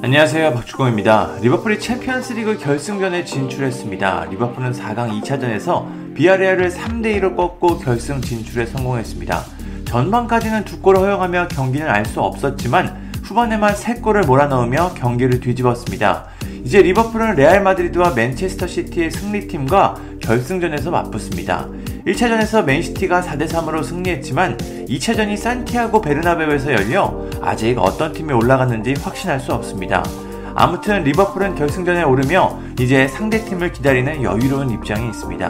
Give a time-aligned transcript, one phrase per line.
[0.00, 1.38] 안녕하세요 박주공입니다.
[1.42, 4.26] 리버풀이 챔피언스리그 결승전에 진출했습니다.
[4.30, 9.42] 리버풀은 4강 2차전에서 비아레알을 3대2로 꺾고 결승 진출에 성공했습니다.
[9.86, 16.26] 전반까지는 두 골을 허용하며 경기는 알 수 없었지만 후반에만 3골을 몰아넣으며 경기를 뒤집었습니다.
[16.64, 21.66] 이제 리버풀은 레알 마드리드와 맨체스터 시티의 승리팀과 결승전에서 맞붙습니다.
[22.06, 24.56] 1차전에서 맨시티가 4대3으로 승리했지만
[24.88, 30.02] 2차전이 산티아고 베르나베우에서 열려 아직 어떤 팀이 올라갔는지 확신할 수 없습니다.
[30.54, 35.48] 아무튼 리버풀은 결승전에 오르며 이제 상대팀을 기다리는 여유로운 입장에 있습니다.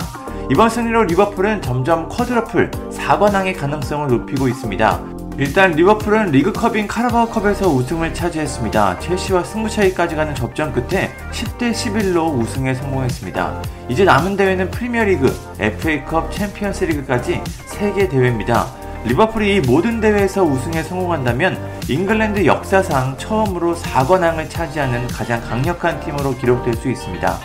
[0.51, 5.18] 이번 승리로 리버풀은 점점 쿼드러플 4관왕의 가능성을 높이고 있습니다.
[5.39, 8.99] 일단 리버풀은 리그컵인 카라바오컵에서 우승을 차지했습니다.
[8.99, 13.63] 첼시와 승부차이까지 가는 접전 끝에 10대 11로 우승에 성공했습니다.
[13.89, 18.67] 이제 남은 대회는 프리미어리그, FA컵, 챔피언스리그까지 3개 대회입니다.
[19.05, 21.57] 리버풀이 이 모든 대회에서 우승에 성공한다면
[21.89, 27.39] 잉글랜드 역사상 처음으로 4관왕을 차지하는 가장 강력한 팀으로 기록될 수 있습니다.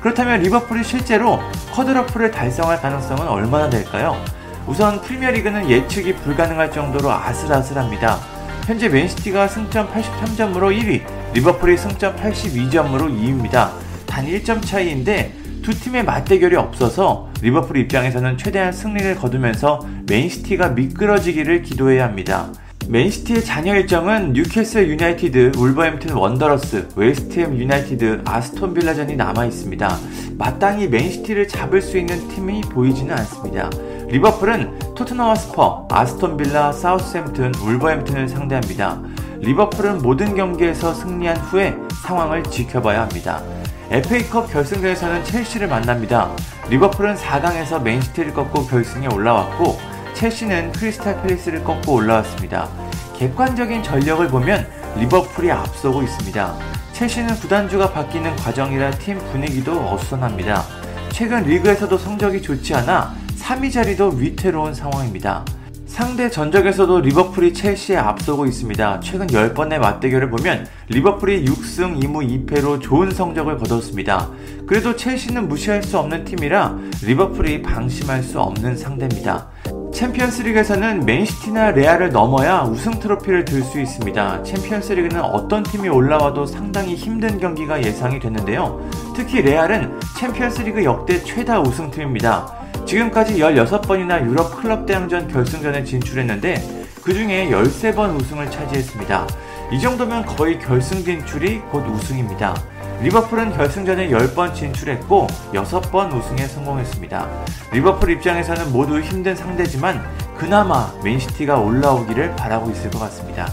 [0.00, 1.38] 그렇다면 리버풀이 실제로
[1.72, 4.20] quadruple을 달성할 가능성은 얼마나 될까요?
[4.66, 8.18] 우선 프리미어리그는 예측이 불가능할 정도로 아슬아슬합니다.
[8.66, 11.02] 현재 맨시티가 승점 83점으로 1위,
[11.34, 13.70] 리버풀이 승점 82점으로 2위입니다.
[14.06, 22.04] 단 1점 차이인데 두 팀의 맞대결이 없어서 리버풀 입장에서는 최대한 승리를 거두면서 맨시티가 미끄러지기를 기도해야
[22.04, 22.52] 합니다.
[22.88, 29.98] 맨시티의 잔여 일정은 뉴캐슬 유나이티드, 울버햄튼 원더러스, 웨스트햄 유나이티드, 아스톤 빌라전이 남아 있습니다.
[30.38, 33.70] 마땅히 맨시티를 잡을 수 있는 팀이 보이지는 않습니다.
[34.08, 39.00] 리버풀은 토트넘 스퍼스, 아스톤 빌라, 사우스햄튼, 울버햄튼을 상대합니다.
[39.38, 43.42] 리버풀은 모든 경기에서 승리한 후에 상황을 지켜봐야 합니다.
[43.90, 46.30] FA컵 결승전에서는 첼시를 만납니다.
[46.68, 49.78] 리버풀은 4강에서 맨시티를 꺾고 결승에 올라왔고
[50.14, 52.68] 첼시는 크리스탈 팰리스를 꺾고 올라왔습니다.
[53.16, 54.66] 객관적인 전력을 보면
[54.98, 56.54] 리버풀이 앞서고 있습니다.
[56.92, 60.62] 첼시는 구단주가 바뀌는 과정이라 팀 분위기도 어수선합니다.
[61.10, 65.44] 최근 리그에서도 성적이 좋지 않아 3위 자리도 위태로운 상황입니다.
[65.86, 68.98] 상대 전적에서도 리버풀이 첼시에 앞서고 있습니다.
[68.98, 74.28] 최근 10번의 맞대결을 보면 리버풀이 6승 2무 2패로 좋은 성적을 거뒀습니다.
[74.66, 79.46] 그래도 첼시는 무시할 수 없는 팀이라 리버풀이 방심할 수 없는 상대입니다.
[79.94, 84.42] 챔피언스리그에서는 맨시티나 레알을 넘어야 우승 트로피를 들 수 있습니다.
[84.42, 88.84] 챔피언스리그는 어떤 팀이 올라와도 상당히 힘든 경기가 예상이 되는데요.
[89.14, 92.65] 특히 레알은 챔피언스리그 역대 최다 우승팀입니다.
[92.86, 99.26] 지금까지 16번이나 유럽 클럽 대항전 결승전에 진출했는데 그 중에 13번 우승을 차지했습니다.
[99.72, 102.54] 이 정도면 거의 결승 진출이 곧 우승입니다.
[103.02, 107.28] 리버풀은 결승전에 10번 진출했고 6번 우승에 성공했습니다.
[107.72, 110.02] 리버풀 입장에서는 모두 힘든 상대지만
[110.38, 113.52] 그나마 맨시티가 올라오기를 바라고 있을 것 같습니다.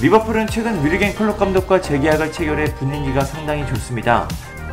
[0.00, 4.28] 리버풀은 최근 뮤리겐 클럽 감독과 재계약을 체결해 분위기가 상당히 좋습니다.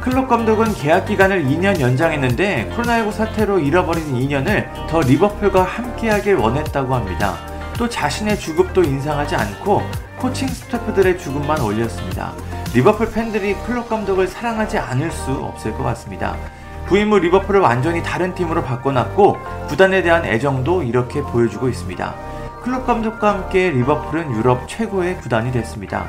[0.06, 7.36] 클럽 감독은 계약 기간을 2년 연장했는데 코로나19 사태로 잃어버린 2년을 더 리버풀과 함께하길 원했다고 합니다.
[7.76, 9.82] 또 자신의 주급도 인상하지 않고
[10.18, 12.34] 코칭 스태프들의 주급만 올렸습니다.
[12.76, 16.38] 리버풀 팬들이 클롭 감독을 사랑하지 않을 수 없을 것 같습니다.
[16.86, 19.38] 부임 후 리버풀을 완전히 다른 팀으로 바꿔놨고
[19.70, 22.16] 구단에 대한 애정도 이렇게 보여주고 있습니다.
[22.62, 26.06] 클롭 감독과 함께 리버풀은 유럽 최고의 구단이 됐습니다.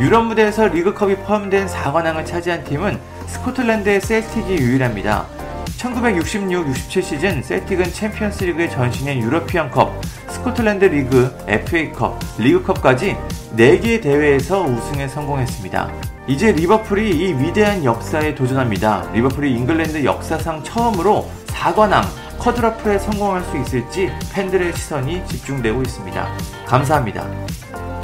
[0.00, 5.26] 유럽 무대에서 리그컵이 포함된 4관왕을 차지한 팀은 스코틀랜드의 셀틱이 유일합니다.
[5.78, 13.16] 1966-67 시즌 셀틱은 챔피언스리그의 전신인 유러피언컵, 스코틀랜드 리그, FA컵, 리그컵까지
[13.56, 15.90] 4개 대회에서 우승에 성공했습니다.
[16.28, 19.10] 이제 리버풀이 이 위대한 역사에 도전합니다.
[19.12, 22.04] 리버풀이 잉글랜드 역사상 처음으로 4관왕
[22.38, 26.28] quadruple에 성공할 수 있을지 팬들의 시선이 집중되고 있습니다.
[26.66, 27.26] 감사합니다.